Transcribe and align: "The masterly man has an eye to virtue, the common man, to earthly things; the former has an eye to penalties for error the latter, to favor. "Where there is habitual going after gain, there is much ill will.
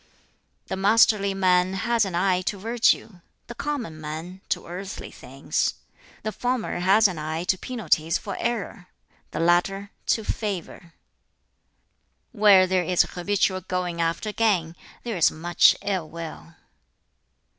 "The 0.65 0.75
masterly 0.75 1.35
man 1.35 1.75
has 1.75 2.05
an 2.05 2.15
eye 2.15 2.41
to 2.49 2.57
virtue, 2.57 3.19
the 3.45 3.53
common 3.53 4.01
man, 4.01 4.41
to 4.49 4.65
earthly 4.65 5.11
things; 5.11 5.75
the 6.23 6.31
former 6.31 6.79
has 6.79 7.07
an 7.07 7.19
eye 7.19 7.43
to 7.43 7.55
penalties 7.59 8.17
for 8.17 8.35
error 8.39 8.87
the 9.29 9.39
latter, 9.39 9.91
to 10.07 10.23
favor. 10.23 10.93
"Where 12.31 12.65
there 12.65 12.83
is 12.83 13.03
habitual 13.03 13.61
going 13.61 14.01
after 14.01 14.31
gain, 14.33 14.75
there 15.03 15.17
is 15.17 15.29
much 15.29 15.75
ill 15.83 16.09
will. 16.09 16.55